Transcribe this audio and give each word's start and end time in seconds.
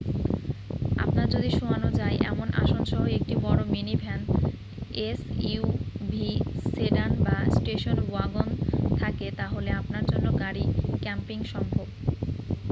আপনার 1.03 1.27
যদি 1.35 1.49
শোয়ানো 1.57 1.89
যায় 1.99 2.17
এমন 2.31 2.47
আসনসহ 2.61 3.01
একটি 3.17 3.33
বড় 3.45 3.61
মিনিভ্যান 3.75 4.19
এসইউভি 5.07 6.29
সেডান 6.67 7.11
বা 7.25 7.37
স্টেশন 7.55 7.97
ওয়াগন 8.03 8.47
থাকে 8.99 9.27
তাহলে 9.39 9.69
আপনার 9.81 10.03
জন্য 10.11 10.27
গাড়ি 10.41 10.63
ক্যাম্পিং 11.03 11.37
সম্ভব 11.53 11.87